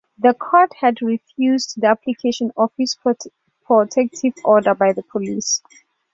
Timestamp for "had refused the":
0.79-1.85